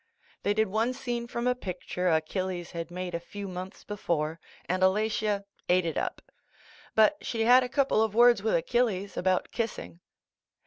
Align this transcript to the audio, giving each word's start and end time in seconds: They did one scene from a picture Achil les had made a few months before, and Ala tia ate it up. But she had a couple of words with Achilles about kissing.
They 0.41 0.55
did 0.55 0.65
one 0.67 0.93
scene 0.95 1.27
from 1.27 1.45
a 1.45 1.53
picture 1.53 2.07
Achil 2.07 2.47
les 2.47 2.71
had 2.71 2.89
made 2.89 3.13
a 3.13 3.19
few 3.19 3.47
months 3.47 3.83
before, 3.83 4.39
and 4.65 4.81
Ala 4.81 5.07
tia 5.07 5.45
ate 5.69 5.85
it 5.85 5.95
up. 5.95 6.23
But 6.95 7.17
she 7.23 7.41
had 7.43 7.63
a 7.63 7.69
couple 7.69 8.01
of 8.01 8.15
words 8.15 8.41
with 8.41 8.55
Achilles 8.55 9.15
about 9.15 9.51
kissing. 9.51 9.99